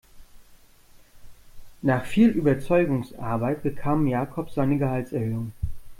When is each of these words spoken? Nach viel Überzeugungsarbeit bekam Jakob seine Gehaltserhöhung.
Nach 1.83 2.03
viel 2.05 2.29
Überzeugungsarbeit 2.29 3.61
bekam 3.61 4.07
Jakob 4.07 4.49
seine 4.49 4.79
Gehaltserhöhung. 4.79 5.51